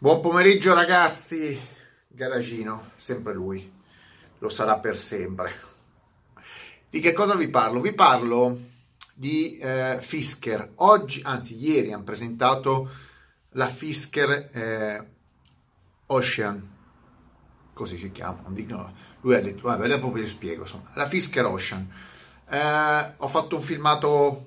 [0.00, 1.60] Buon pomeriggio ragazzi,
[2.06, 3.68] Garagino, sempre lui,
[4.38, 5.52] lo sarà per sempre.
[6.88, 7.80] Di che cosa vi parlo?
[7.80, 8.60] Vi parlo
[9.12, 10.74] di eh, Fisker.
[10.76, 12.88] Oggi, anzi ieri, hanno presentato
[13.54, 15.06] la Fisker eh,
[16.06, 16.76] Ocean,
[17.72, 18.92] così si chiama, non dico,
[19.22, 21.92] lui ha detto, vabbè, dopo vi spiego, insomma, la Fisker Ocean.
[22.48, 24.46] Eh, ho fatto un filmato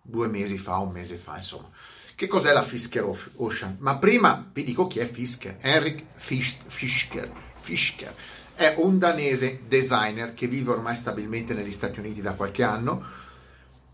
[0.00, 1.70] due mesi fa, un mese fa, insomma
[2.16, 3.06] che cos'è la Fisker
[3.36, 3.76] Ocean?
[3.80, 5.58] Ma prima vi dico chi è Fisker.
[5.60, 7.30] Henrik Fisker.
[7.60, 8.14] Fisker
[8.54, 13.04] è un danese designer che vive ormai stabilmente negli Stati Uniti da qualche anno,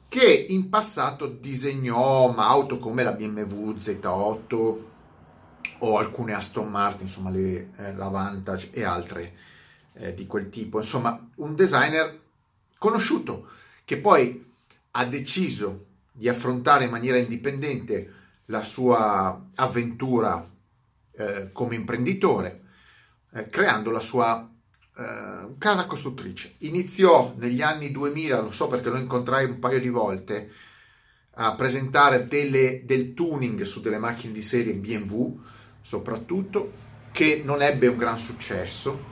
[0.09, 4.79] che in passato disegnò auto come la BMW Z8
[5.79, 9.35] o alcune Aston Martin, insomma le, eh, la Vantage e altre
[9.95, 10.79] eh, di quel tipo.
[10.79, 12.21] Insomma, un designer
[12.79, 13.49] conosciuto
[13.85, 14.49] che poi
[14.93, 18.13] ha deciso di affrontare in maniera indipendente
[18.47, 20.49] la sua avventura
[21.13, 22.61] eh, come imprenditore,
[23.33, 24.49] eh, creando la sua
[24.97, 26.55] eh, casa costruttrice.
[26.59, 30.53] Iniziò negli anni 2000, lo so perché lo incontrai un paio di volte,
[31.37, 35.41] a presentare delle, del tuning su delle macchine di serie BMW,
[35.81, 36.73] soprattutto,
[37.11, 39.11] che non ebbe un gran successo.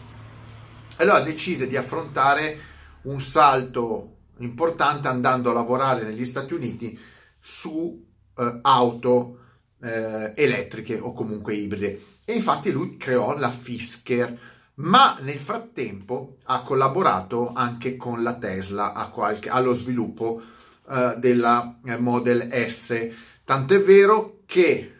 [0.98, 2.59] Allora decise di affrontare
[3.03, 6.99] un salto importante andando a lavorare negli Stati Uniti
[7.39, 9.39] su eh, auto
[9.81, 12.03] eh, elettriche o comunque ibride.
[12.25, 14.39] E infatti lui creò la Fisker,
[14.75, 20.41] ma nel frattempo ha collaborato anche con la Tesla qualche, allo sviluppo
[20.89, 23.09] eh, della eh, Model S.
[23.45, 24.95] Tant'è vero che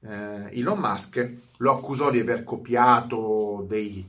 [0.00, 4.06] eh, Elon Musk lo accusò di aver copiato dei,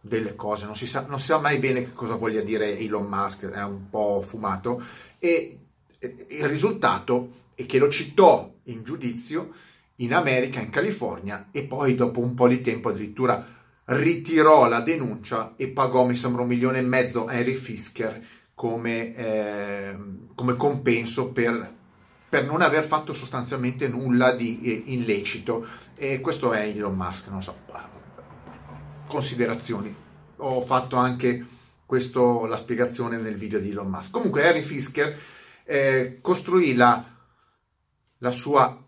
[0.00, 3.06] delle cose, non si, sa, non si sa mai bene che cosa voglia dire Elon
[3.06, 4.82] Musk, è un po' fumato,
[5.18, 5.58] e
[6.00, 9.52] il risultato è che lo citò in giudizio
[9.96, 15.54] in America, in California, e poi dopo un po' di tempo addirittura ritirò la denuncia
[15.56, 18.24] e pagò, mi sembra, un milione e mezzo a Henry Fisker
[18.54, 19.96] come, eh,
[20.34, 21.74] come compenso per,
[22.28, 25.66] per, non aver fatto sostanzialmente nulla di eh, illecito.
[25.96, 27.54] E questo è Elon Musk, non so,
[29.10, 29.94] considerazioni.
[30.36, 31.44] Ho fatto anche
[31.84, 34.12] questo, la spiegazione nel video di Elon Musk.
[34.12, 35.18] Comunque Harry Fisker
[35.64, 37.04] eh, costruì la,
[38.18, 38.84] la sua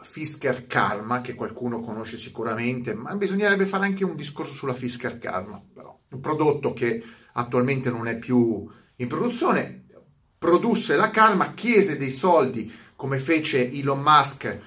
[0.00, 5.60] Fisker Karma, che qualcuno conosce sicuramente, ma bisognerebbe fare anche un discorso sulla Fisker Karma,
[5.72, 5.98] però.
[6.10, 7.02] Un prodotto che
[7.32, 9.86] attualmente non è più in produzione,
[10.38, 14.58] produsse la Karma, chiese dei soldi come fece Elon Musk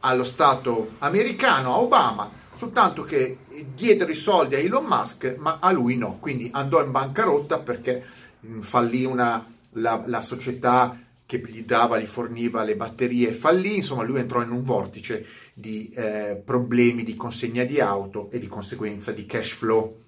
[0.00, 3.38] allo Stato americano, a Obama, soltanto che
[3.74, 8.04] diedero i soldi a Elon Musk, ma a lui no, quindi andò in bancarotta perché
[8.46, 14.02] mm, fallì una, la, la società che gli dava, gli forniva le batterie, fallì, insomma
[14.02, 19.12] lui entrò in un vortice di eh, problemi di consegna di auto e di conseguenza
[19.12, 20.02] di cash flow,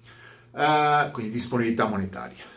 [0.55, 2.52] eh, quindi disponibilità monetaria.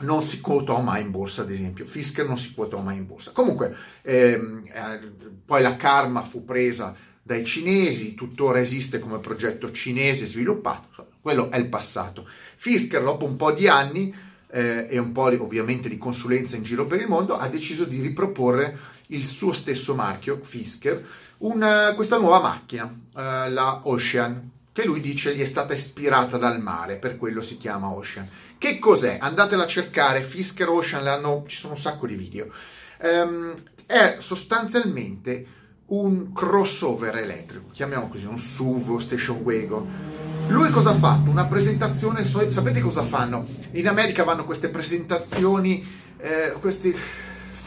[0.00, 1.86] Non si quotò mai in borsa, ad esempio.
[1.86, 3.32] Fisker non si quotò mai in borsa.
[3.32, 5.12] Comunque, ehm, eh,
[5.44, 11.58] poi la Karma fu presa dai cinesi, tuttora esiste come progetto cinese sviluppato, quello è
[11.58, 12.26] il passato.
[12.56, 14.12] Fisker, dopo un po' di anni,
[14.50, 18.00] eh, e un po' ovviamente di consulenza in giro per il mondo, ha deciso di
[18.00, 18.78] riproporre
[19.08, 21.06] il suo stesso marchio, Fisker,
[21.38, 26.60] una, questa nuova macchina, eh, la Ocean, che lui dice gli è stata ispirata dal
[26.60, 28.28] mare, per quello si chiama Ocean.
[28.60, 29.16] Che cos'è?
[29.18, 32.52] Andatela a cercare, Fisker Ocean, ci sono un sacco di video.
[33.00, 33.54] Um,
[33.86, 35.46] è sostanzialmente
[35.86, 41.30] un crossover elettrico, chiamiamo così, un SUV station wagon lui cosa ha fatto?
[41.30, 43.46] Una presentazione, sapete cosa fanno?
[43.72, 45.86] In America vanno queste presentazioni,
[46.18, 46.92] eh, queste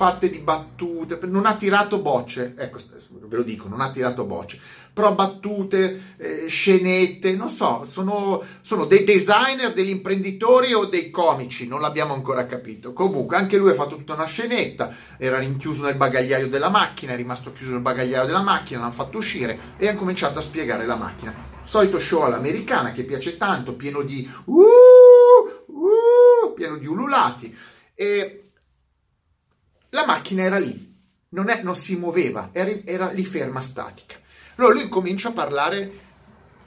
[0.04, 2.78] fatte di battute, non ha tirato bocce, ecco,
[3.22, 4.60] ve lo dico, non ha tirato bocce,
[4.92, 11.68] però battute, eh, scenette, non so, sono, sono, dei designer, degli imprenditori o dei comici,
[11.68, 12.92] non l'abbiamo ancora capito.
[12.92, 17.16] Comunque, anche lui ha fatto tutta una scenetta, era rinchiuso nel bagagliaio della macchina, è
[17.16, 20.98] rimasto chiuso nel bagagliaio della macchina, l'hanno fatto uscire e ha cominciato a spiegare la
[20.98, 24.54] macchina solito show all'americana che piace tanto, pieno di uh,
[25.66, 27.56] uh, pieno di ululati
[27.96, 28.43] e
[29.94, 30.92] la macchina era lì,
[31.30, 34.16] non, è, non si muoveva, era, era, lì ferma, statica.
[34.56, 35.92] Allora lui comincia a parlare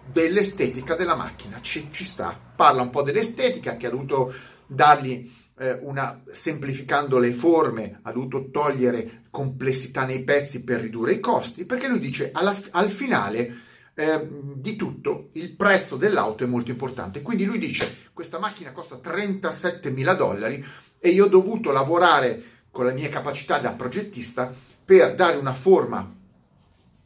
[0.07, 4.33] dell'estetica della macchina, ci, ci sta, parla un po' dell'estetica che ha dovuto
[4.67, 5.29] dargli
[5.59, 11.65] eh, una, semplificando le forme, ha dovuto togliere complessità nei pezzi per ridurre i costi,
[11.65, 13.57] perché lui dice alla, al finale
[13.95, 17.23] eh, di tutto il prezzo dell'auto è molto importante.
[17.23, 20.65] Quindi lui dice questa macchina costa 37 mila dollari
[21.01, 24.53] e io ho dovuto lavorare con la mia capacità da progettista
[24.85, 26.13] per dare una forma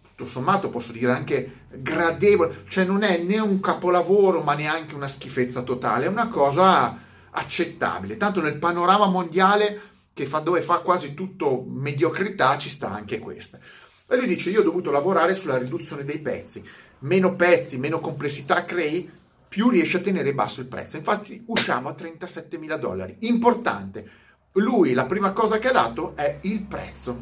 [0.02, 5.06] tutto sommato posso dire anche gradevole, cioè non è né un capolavoro ma neanche una
[5.06, 6.98] schifezza totale, è una cosa
[7.30, 8.16] accettabile.
[8.16, 9.80] Tanto nel panorama mondiale
[10.12, 13.60] che fa, dove fa quasi tutto mediocrità ci sta anche questa.
[14.08, 16.64] E lui dice io ho dovuto lavorare sulla riduzione dei pezzi,
[17.00, 19.08] meno pezzi, meno complessità crei,
[19.48, 20.96] più riesci a tenere basso il prezzo.
[20.96, 23.18] Infatti usciamo a 37 mila dollari.
[23.20, 24.19] Importante,
[24.54, 27.16] lui la prima cosa che ha dato è il prezzo,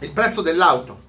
[0.00, 1.06] il prezzo dell'auto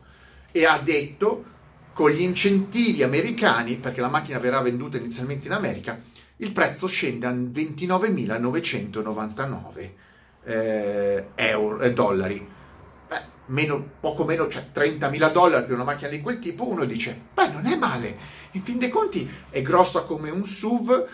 [0.52, 1.46] e ha detto
[1.94, 6.00] con gli incentivi americani, perché la macchina verrà venduta inizialmente in America,
[6.38, 9.90] il prezzo scende a 29.999
[10.46, 12.58] eh, euro, eh, dollari.
[13.48, 17.50] Meno, poco meno, cioè 30.000 dollari per una macchina di quel tipo, uno dice, beh,
[17.50, 18.16] non è male.
[18.52, 21.08] In fin dei conti è grossa come un SUV,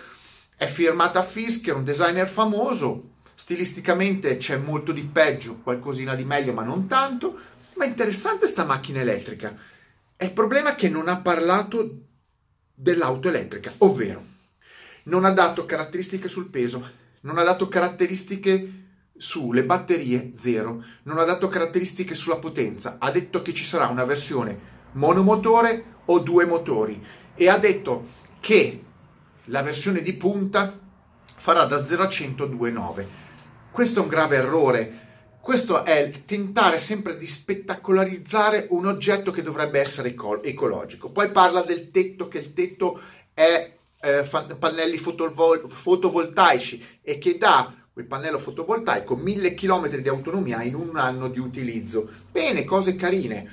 [0.57, 6.53] è firmata a Fisker, un designer famoso, stilisticamente c'è molto di peggio, qualcosina di meglio,
[6.53, 7.37] ma non tanto
[7.75, 9.55] ma interessante sta macchina elettrica.
[10.15, 11.99] È il problema che non ha parlato
[12.73, 14.33] dell'auto elettrica, ovvero
[15.03, 16.89] non ha dato caratteristiche sul peso,
[17.21, 18.83] non ha dato caratteristiche
[19.17, 24.05] sulle batterie zero, non ha dato caratteristiche sulla potenza, ha detto che ci sarà una
[24.05, 27.03] versione monomotore o due motori
[27.35, 28.07] e ha detto
[28.39, 28.83] che
[29.45, 30.79] la versione di punta
[31.35, 33.24] farà da 0 a 100 2,9.
[33.75, 35.03] Questo è un grave errore
[35.41, 41.11] questo è tentare sempre di spettacolarizzare un oggetto che dovrebbe essere eco- ecologico.
[41.11, 42.99] Poi parla del tetto, che il tetto
[43.33, 50.07] è eh, fa- pannelli fotovol- fotovoltaici e che dà quel pannello fotovoltaico 1000 km di
[50.07, 52.09] autonomia in un anno di utilizzo.
[52.31, 53.47] Bene, cose carine.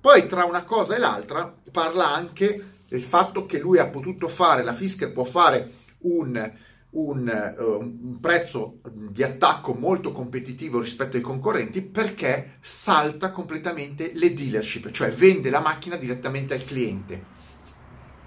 [0.00, 4.62] Poi tra una cosa e l'altra parla anche del fatto che lui ha potuto fare,
[4.62, 5.72] la Fisker può fare
[6.02, 14.12] un un, uh, un, prezzo di attacco molto competitivo rispetto ai concorrenti perché salta completamente
[14.14, 17.36] le dealership, cioè vende la macchina direttamente al cliente.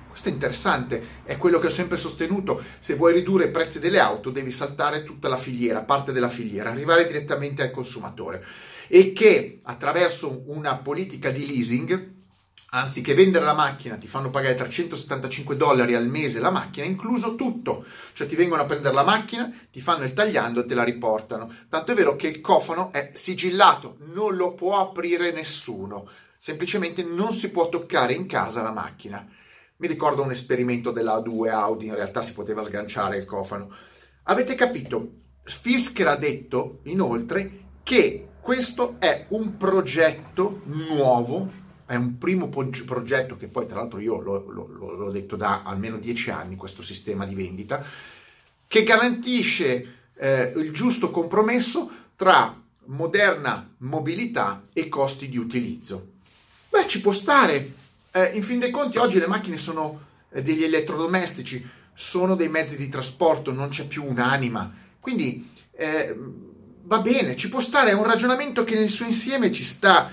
[0.08, 2.62] Questo è interessante, è quello che ho sempre sostenuto.
[2.80, 6.70] Se vuoi ridurre i prezzi delle auto, devi saltare tutta la filiera, parte della filiera,
[6.70, 8.44] arrivare direttamente al consumatore.
[8.88, 12.21] E che attraverso una politica di leasing,
[12.74, 17.84] anziché vendere la macchina ti fanno pagare 375 dollari al mese la macchina, incluso tutto,
[18.14, 21.54] cioè ti vengono a prendere la macchina, ti fanno il tagliando e te la riportano.
[21.68, 26.08] Tanto è vero che il cofano è sigillato, non lo può aprire nessuno,
[26.38, 29.28] semplicemente non si può toccare in casa la macchina.
[29.78, 33.76] Mi ricordo un esperimento della A2 Audi, in realtà si poteva sganciare il cofano.
[34.24, 35.16] Avete capito?
[35.44, 41.61] Fisker ha detto inoltre che questo è un progetto nuovo
[41.92, 45.98] è un primo progetto che poi tra l'altro io l'ho, l'ho, l'ho detto da almeno
[45.98, 47.84] dieci anni, questo sistema di vendita,
[48.66, 56.12] che garantisce eh, il giusto compromesso tra moderna mobilità e costi di utilizzo.
[56.70, 57.74] Beh, ci può stare.
[58.12, 60.00] Eh, in fin dei conti oggi le macchine sono
[60.30, 64.74] eh, degli elettrodomestici, sono dei mezzi di trasporto, non c'è più un'anima.
[65.02, 66.16] Quindi eh,
[66.84, 70.10] va bene, ci può stare, è un ragionamento che nel suo insieme ci sta.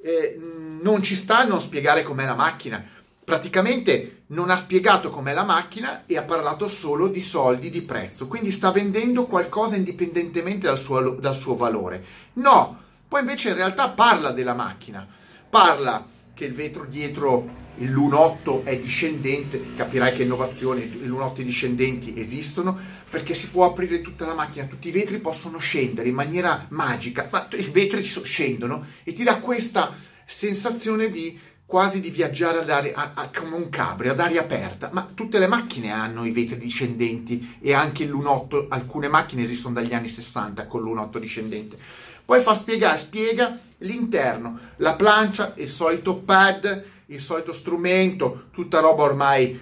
[0.00, 2.84] Eh, non ci sta a non spiegare com'è la macchina.
[3.24, 8.26] Praticamente non ha spiegato com'è la macchina e ha parlato solo di soldi, di prezzo.
[8.26, 12.04] Quindi sta vendendo qualcosa indipendentemente dal suo, dal suo valore.
[12.34, 15.06] No, poi invece in realtà parla della macchina.
[15.48, 22.76] Parla che il vetro dietro l'1.8 è discendente, capirai che innovazioni, l'1.8 discendenti esistono,
[23.08, 27.28] perché si può aprire tutta la macchina, tutti i vetri possono scendere in maniera magica,
[27.30, 29.94] ma i vetri scendono e ti dà questa
[30.30, 35.08] sensazione di quasi di viaggiare ad aria, a, come un cabrio, ad aria aperta, ma
[35.14, 40.08] tutte le macchine hanno i vetri discendenti e anche l'1.8, alcune macchine esistono dagli anni
[40.08, 41.78] 60 con l'1.8 discendente.
[42.26, 49.04] Poi fa spiegare, spiega l'interno, la plancia, il solito pad, il solito strumento, tutta roba
[49.04, 49.58] ormai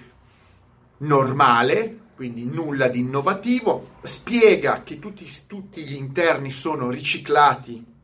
[0.97, 7.95] normale, quindi nulla di innovativo, spiega che tutti, tutti gli interni sono riciclati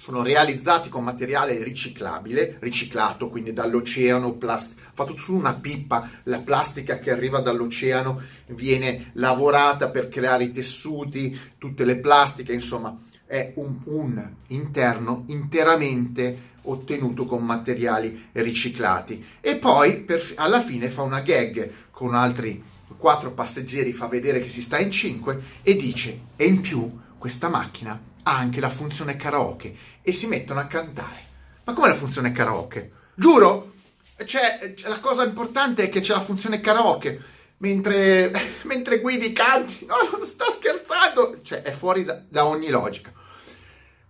[0.00, 6.98] sono realizzati con materiale riciclabile, riciclato, quindi dall'oceano, plast- fatto su una pippa, la plastica
[6.98, 13.76] che arriva dall'oceano viene lavorata per creare i tessuti, tutte le plastiche, insomma è un,
[13.84, 19.22] un interno interamente ottenuto con materiali riciclati.
[19.38, 22.62] E poi per, alla fine fa una gag con altri
[22.96, 27.50] quattro passeggeri, fa vedere che si sta in cinque e dice, e in più questa
[27.50, 31.28] macchina anche la funzione karaoke e si mettono a cantare.
[31.64, 32.90] Ma come la funzione karaoke?
[33.14, 33.72] Giuro,
[34.16, 37.20] c'è, c'è, la cosa importante è che c'è la funzione karaoke.
[37.58, 43.12] Mentre, mentre guidi canti, no, non sto scherzando, cioè è fuori da, da ogni logica.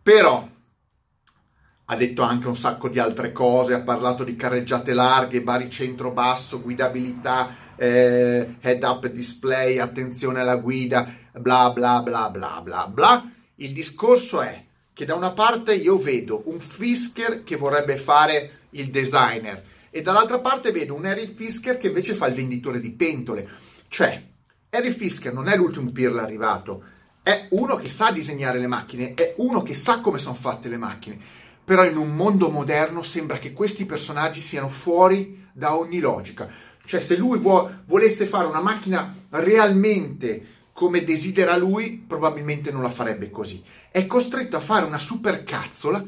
[0.03, 0.49] Però
[1.93, 6.63] ha detto anche un sacco di altre cose, ha parlato di carreggiate larghe, baricentro basso,
[6.63, 13.33] guidabilità, eh, head up display, attenzione alla guida, bla bla bla bla bla bla.
[13.61, 18.91] Il discorso è che da una parte io vedo un Fisker che vorrebbe fare il
[18.91, 23.49] designer e dall'altra parte vedo un Harry Fisker che invece fa il venditore di pentole.
[23.89, 24.23] Cioè,
[24.71, 26.83] Harry Fisker non è l'ultimo pirla arrivato,
[27.23, 30.77] è uno che sa disegnare le macchine, è uno che sa come sono fatte le
[30.77, 31.19] macchine
[31.71, 36.49] però in un mondo moderno sembra che questi personaggi siano fuori da ogni logica.
[36.85, 42.89] Cioè se lui vuo- volesse fare una macchina realmente come desidera lui, probabilmente non la
[42.89, 43.63] farebbe così.
[43.91, 46.03] È costretto a fare una supercazzola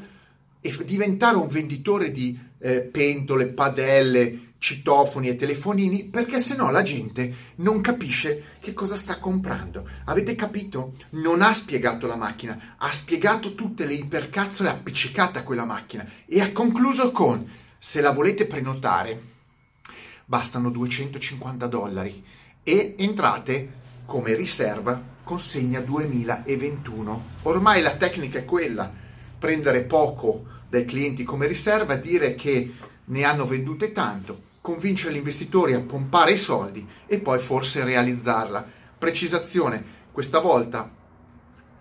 [0.59, 6.81] e diventare un venditore di eh, pentole, padelle, citofoni e telefonini perché se no la
[6.81, 9.87] gente non capisce che cosa sta comprando.
[10.05, 10.95] Avete capito?
[11.11, 16.41] Non ha spiegato la macchina, ha spiegato tutte le ipercazzole appiccicate a quella macchina e
[16.41, 19.21] ha concluso con se la volete prenotare
[20.25, 22.23] bastano 250 dollari
[22.63, 27.23] e entrate come riserva consegna 2021.
[27.43, 28.91] Ormai la tecnica è quella,
[29.39, 32.73] prendere poco dai clienti come riserva, dire che
[33.05, 38.65] ne hanno vendute tanto convincere gli investitori a pompare i soldi e poi forse realizzarla.
[38.97, 40.89] Precisazione, questa volta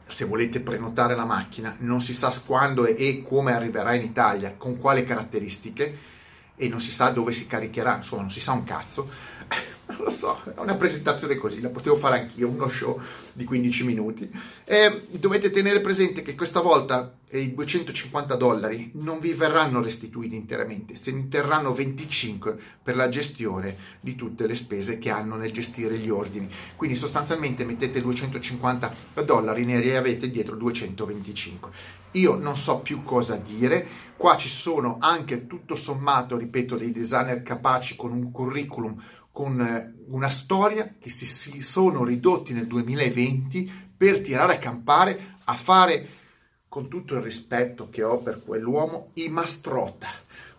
[0.05, 4.79] se volete prenotare la macchina non si sa quando e come arriverà in Italia, con
[4.79, 5.97] quali caratteristiche
[6.57, 9.09] e non si sa dove si caricherà, insomma non si sa un cazzo
[10.03, 13.01] lo so, è una presentazione così, la potevo fare anch'io, uno show
[13.33, 14.31] di 15 minuti.
[14.65, 20.97] E dovete tenere presente che questa volta i 250 dollari non vi verranno restituiti interamente,
[20.97, 25.97] se ne terranno 25 per la gestione di tutte le spese che hanno nel gestire
[25.97, 26.51] gli ordini.
[26.77, 28.95] Quindi sostanzialmente mettete 250
[29.25, 31.71] dollari, ne riavete dietro 225.
[32.13, 33.87] Io non so più cosa dire,
[34.19, 40.05] qua ci sono anche tutto sommato, ripeto, dei designer capaci con un curriculum con eh,
[40.09, 46.09] una storia che si, si sono ridotti nel 2020 per tirare a campare, a fare,
[46.69, 50.09] con tutto il rispetto che ho per quell'uomo, i mastrota.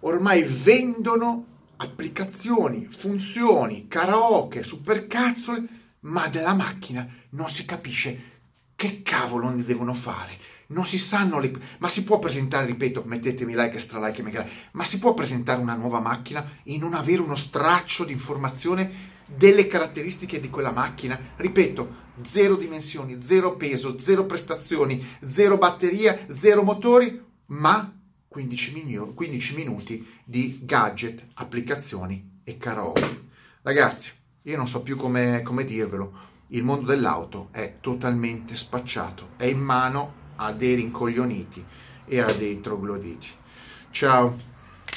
[0.02, 1.46] Ormai vendono
[1.78, 8.32] applicazioni, funzioni, karaoke, supercazzole, ma della macchina non si capisce
[8.76, 11.52] che cavolo ne devono fare non si sanno le...
[11.80, 15.62] ma si può presentare, ripeto, mettetemi like, extra like mega like, ma si può presentare
[15.62, 21.20] una nuova macchina e non avere uno straccio di informazione delle caratteristiche di quella macchina?
[21.36, 29.56] Ripeto, zero dimensioni, zero peso, zero prestazioni, zero batteria, zero motori, ma 15, minu- 15
[29.56, 33.22] minuti di gadget, applicazioni e karaoke.
[33.62, 34.12] Ragazzi,
[34.44, 39.60] io non so più come, come dirvelo, il mondo dell'auto è totalmente spacciato, è in
[39.60, 41.64] mano a dei rincoglioniti
[42.06, 43.30] e a dei trogloditi.
[43.92, 44.53] Ciao!